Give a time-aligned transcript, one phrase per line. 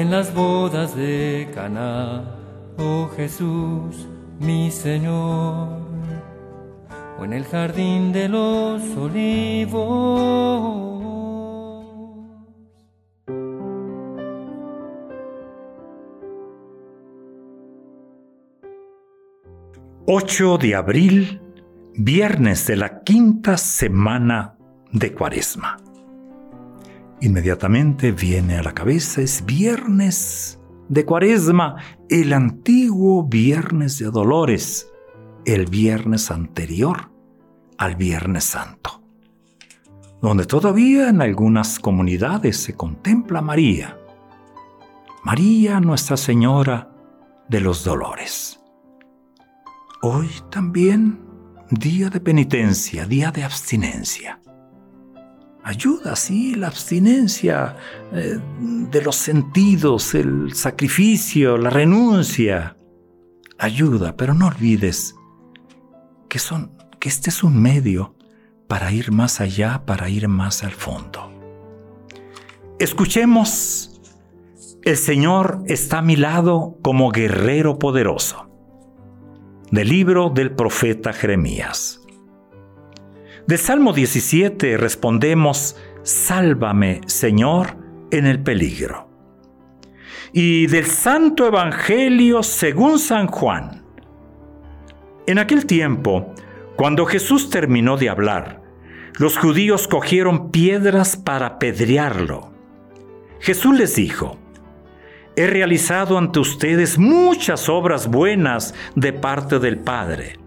[0.00, 2.24] en las bodas de Caná,
[2.78, 4.08] oh Jesús,
[4.40, 5.68] mi Señor,
[7.16, 10.34] o en el jardín de los olivos.
[20.06, 21.40] 8 de abril
[21.94, 24.56] viernes de la quinta semana
[24.90, 25.83] de Cuaresma.
[27.20, 31.76] Inmediatamente viene a la cabeza, es viernes de Cuaresma,
[32.10, 34.90] el antiguo viernes de dolores,
[35.46, 37.10] el viernes anterior
[37.78, 39.02] al Viernes Santo,
[40.22, 43.98] donde todavía en algunas comunidades se contempla María,
[45.24, 46.90] María Nuestra Señora
[47.48, 48.60] de los Dolores.
[50.02, 51.20] Hoy también
[51.70, 54.40] día de penitencia, día de abstinencia.
[55.64, 57.76] Ayuda, sí, la abstinencia
[58.12, 62.76] eh, de los sentidos, el sacrificio, la renuncia.
[63.58, 65.14] Ayuda, pero no olvides
[66.28, 68.14] que, son, que este es un medio
[68.68, 71.32] para ir más allá, para ir más al fondo.
[72.78, 74.02] Escuchemos,
[74.82, 78.50] el Señor está a mi lado como guerrero poderoso
[79.70, 82.03] del libro del profeta Jeremías.
[83.46, 87.76] Del Salmo 17 respondemos, Sálvame, Señor,
[88.10, 89.10] en el peligro.
[90.32, 93.84] Y del Santo Evangelio según San Juan.
[95.26, 96.32] En aquel tiempo,
[96.76, 98.62] cuando Jesús terminó de hablar,
[99.18, 102.50] los judíos cogieron piedras para apedrearlo.
[103.40, 104.38] Jesús les dijo,
[105.36, 110.43] he realizado ante ustedes muchas obras buenas de parte del Padre.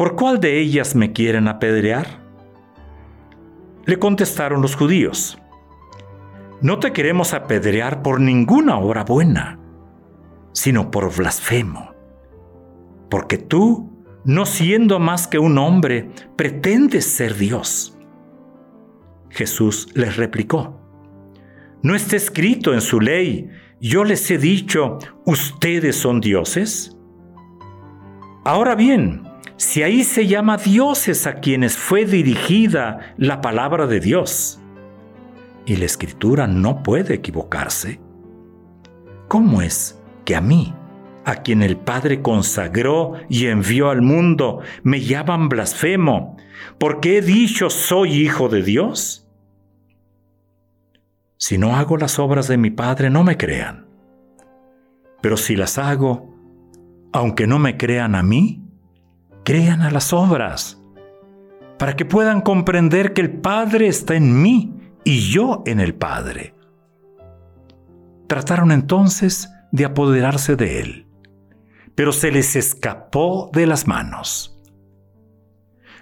[0.00, 2.06] ¿Por cuál de ellas me quieren apedrear?
[3.84, 5.38] Le contestaron los judíos,
[6.62, 9.58] no te queremos apedrear por ninguna obra buena,
[10.52, 11.94] sino por blasfemo,
[13.10, 13.92] porque tú,
[14.24, 17.94] no siendo más que un hombre, pretendes ser Dios.
[19.28, 20.80] Jesús les replicó,
[21.82, 23.50] ¿No está escrito en su ley,
[23.82, 24.96] yo les he dicho,
[25.26, 26.96] ustedes son dioses?
[28.46, 34.60] Ahora bien, si ahí se llama dioses a quienes fue dirigida la palabra de Dios,
[35.66, 38.00] y la escritura no puede equivocarse,
[39.28, 40.74] ¿cómo es que a mí,
[41.24, 46.36] a quien el Padre consagró y envió al mundo, me llaman blasfemo,
[46.78, 49.28] porque he dicho soy hijo de Dios?
[51.36, 53.86] Si no hago las obras de mi Padre, no me crean.
[55.20, 56.34] Pero si las hago,
[57.12, 58.59] aunque no me crean a mí,
[59.50, 60.80] crean a las obras,
[61.76, 66.54] para que puedan comprender que el Padre está en mí y yo en el Padre.
[68.28, 71.08] Trataron entonces de apoderarse de él,
[71.96, 74.56] pero se les escapó de las manos.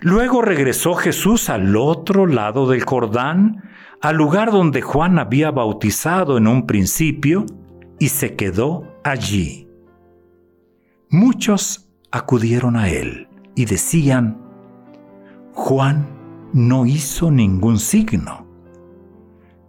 [0.00, 3.62] Luego regresó Jesús al otro lado del Jordán,
[4.00, 7.44] al lugar donde Juan había bautizado en un principio,
[7.98, 9.68] y se quedó allí.
[11.10, 14.38] Muchos acudieron a él y decían,
[15.52, 16.06] Juan
[16.52, 18.46] no hizo ningún signo.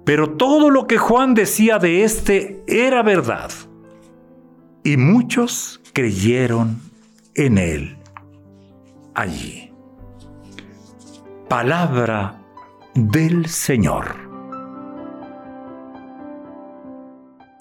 [0.03, 3.51] Pero todo lo que Juan decía de éste era verdad.
[4.84, 6.79] Y muchos creyeron
[7.34, 7.97] en él
[9.16, 9.72] allí.
[11.50, 12.40] Palabra
[12.94, 14.16] del Señor.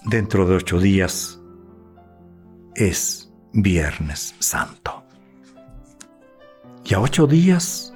[0.05, 1.41] Dentro de ocho días
[2.75, 4.94] es Viernes Santo.
[6.87, 7.91] Y a ocho días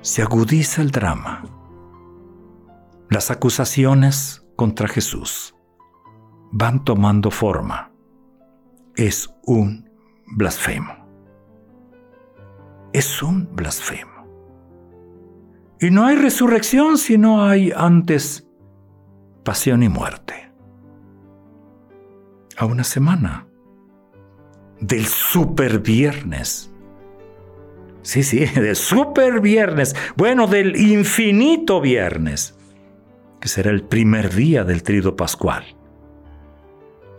[0.00, 1.42] se agudiza el drama.
[3.10, 5.56] Las acusaciones contra Jesús
[6.52, 7.90] van tomando forma.
[8.94, 9.90] Es un
[10.36, 10.94] blasfemo.
[12.92, 14.24] Es un blasfemo.
[15.80, 18.48] Y no hay resurrección si no hay antes
[19.44, 20.52] pasión y muerte.
[22.56, 23.48] A una semana
[24.80, 26.72] del super viernes.
[28.06, 29.96] Sí, sí, del super viernes.
[30.16, 32.56] Bueno, del infinito viernes,
[33.40, 35.64] que será el primer día del trido pascual.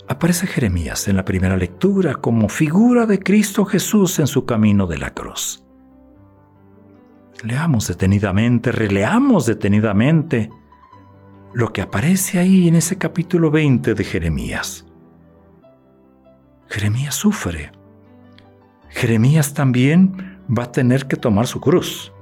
[0.07, 4.97] aparece Jeremías en la primera lectura como figura de Cristo Jesús en su camino de
[4.97, 5.61] la cruz.
[7.43, 10.49] Leamos detenidamente, releamos detenidamente
[11.53, 14.85] lo que aparece ahí en ese capítulo 20 de Jeremías.
[16.69, 17.73] Jeremías sufre.
[18.89, 22.13] Jeremías también va a tener que tomar su cruz.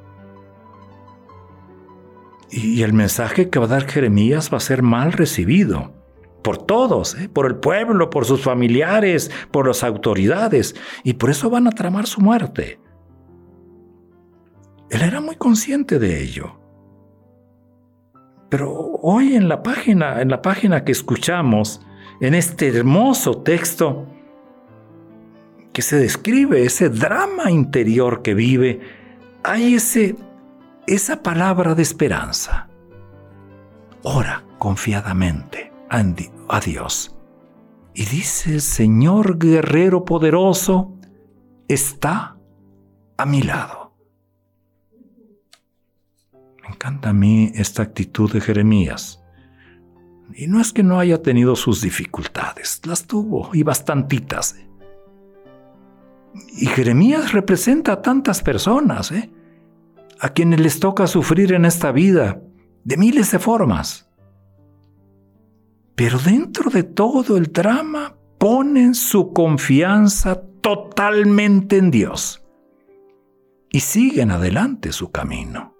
[2.50, 5.94] Y el mensaje que va a dar Jeremías va a ser mal recibido
[6.42, 7.27] por todos, ¿eh?
[7.27, 12.06] por el pueblo, por sus familiares, por las autoridades, y por eso van a tramar
[12.06, 12.80] su muerte.
[14.92, 16.60] Él era muy consciente de ello.
[18.50, 21.81] Pero hoy en la página, en la página que escuchamos,
[22.22, 24.06] en este hermoso texto
[25.75, 28.80] que se describe ese drama interior que vive,
[29.44, 30.16] hay ese
[30.88, 32.69] esa palabra de esperanza.
[34.01, 37.13] Ora confiadamente a Dios.
[37.94, 40.98] Y dice el Señor guerrero poderoso
[41.68, 42.38] está
[43.18, 43.98] a mi lado.
[46.63, 49.22] Me encanta a mí esta actitud de Jeremías.
[50.33, 54.56] Y no es que no haya tenido sus dificultades, las tuvo y bastantitas.
[56.58, 59.32] Y Jeremías representa a tantas personas, ¿eh?
[60.20, 62.42] a quienes les toca sufrir en esta vida
[62.84, 64.10] de miles de formas.
[65.96, 72.44] Pero dentro de todo el drama ponen su confianza totalmente en Dios
[73.70, 75.74] y siguen adelante su camino.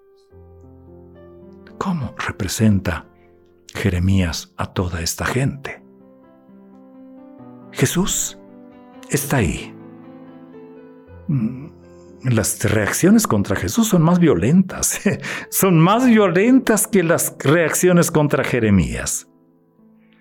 [1.78, 3.06] ¿Cómo representa
[3.74, 5.82] Jeremías a toda esta gente?
[7.72, 8.38] Jesús
[9.10, 9.75] está ahí.
[11.28, 11.66] Mm,
[12.22, 15.00] las reacciones contra Jesús son más violentas,
[15.50, 19.28] son más violentas que las reacciones contra Jeremías.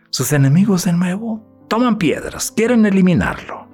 [0.10, 3.68] Sus enemigos de nuevo toman piedras, quieren eliminarlo.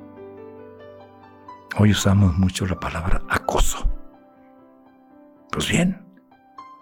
[1.78, 3.90] Hoy usamos mucho la palabra acoso.
[5.52, 6.06] Pues bien,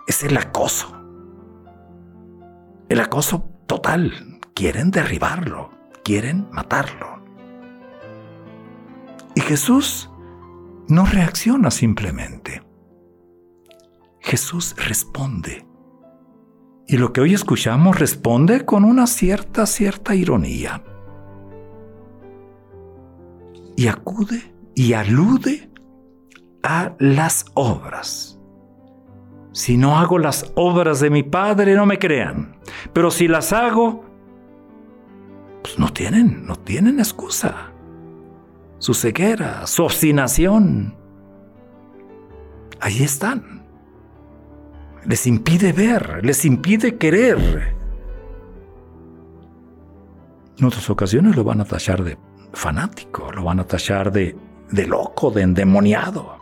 [0.08, 0.96] es el acoso.
[2.90, 4.40] El acoso total.
[4.56, 5.72] Quieren derribarlo,
[6.04, 7.24] quieren matarlo.
[9.36, 10.10] Y Jesús
[10.90, 12.62] no reacciona simplemente.
[14.20, 15.66] Jesús responde.
[16.88, 20.84] Y lo que hoy escuchamos responde con una cierta, cierta ironía.
[23.78, 25.72] Y acude y alude
[26.64, 28.40] a las obras.
[29.52, 32.58] Si no hago las obras de mi Padre, no me crean.
[32.94, 34.04] Pero si las hago,
[35.62, 37.69] pues no tienen, no tienen excusa.
[38.80, 40.96] Su ceguera, su obstinación,
[42.80, 43.66] ahí están.
[45.06, 47.76] Les impide ver, les impide querer.
[50.58, 52.18] En otras ocasiones lo van a tachar de
[52.54, 54.38] fanático, lo van a tachar de,
[54.72, 56.38] de loco, de endemoniado.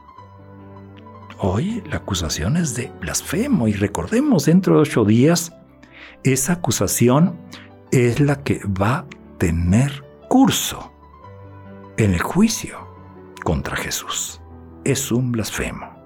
[1.39, 5.53] Hoy la acusación es de blasfemo y recordemos dentro de ocho días,
[6.23, 7.39] esa acusación
[7.91, 9.05] es la que va a
[9.37, 10.96] tener curso
[11.97, 12.77] en el juicio
[13.43, 14.39] contra Jesús.
[14.83, 15.97] Es un blasfemo.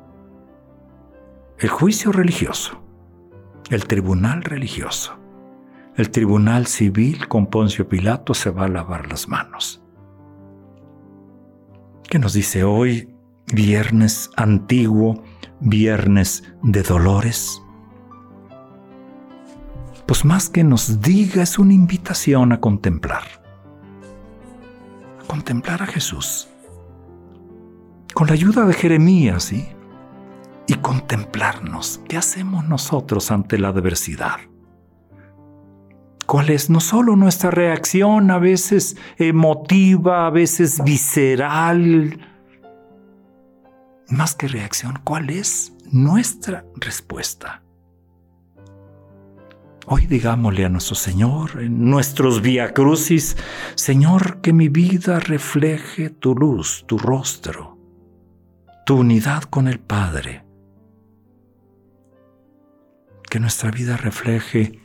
[1.60, 2.82] El juicio religioso,
[3.70, 5.18] el tribunal religioso,
[5.98, 9.84] el tribunal civil con Poncio Pilato se va a lavar las manos.
[12.10, 13.14] ¿Qué nos dice hoy
[13.54, 15.22] viernes antiguo,
[15.60, 17.62] viernes de dolores?
[20.08, 23.41] Pues más que nos diga es una invitación a contemplar.
[25.32, 26.50] Contemplar a Jesús.
[28.14, 29.54] Con la ayuda de Jeremías.
[29.54, 32.02] Y contemplarnos.
[32.10, 34.42] ¿Qué hacemos nosotros ante la adversidad?
[36.26, 42.20] ¿Cuál es no solo nuestra reacción a veces emotiva, a veces visceral,
[44.10, 47.61] más que reacción, ¿cuál es nuestra respuesta?
[49.94, 53.36] Hoy digámosle a nuestro Señor en nuestros via crucis,
[53.76, 57.78] Señor, que mi vida refleje tu luz, tu rostro,
[58.86, 60.46] tu unidad con el Padre.
[63.30, 64.80] Que nuestra vida refleje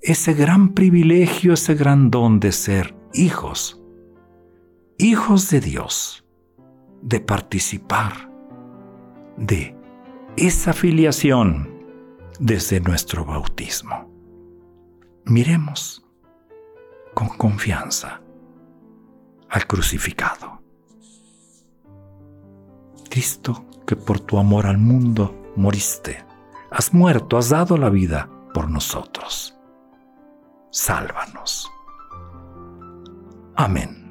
[0.00, 3.78] ese gran privilegio, ese gran don de ser hijos,
[4.96, 6.24] hijos de Dios
[7.02, 8.30] de participar
[9.36, 9.76] de
[10.38, 11.81] esa filiación
[12.38, 14.10] desde nuestro bautismo.
[15.24, 16.04] Miremos
[17.14, 18.20] con confianza
[19.48, 20.60] al crucificado.
[23.10, 26.24] Cristo, que por tu amor al mundo moriste,
[26.70, 29.54] has muerto, has dado la vida por nosotros.
[30.70, 31.70] Sálvanos.
[33.54, 34.01] Amén.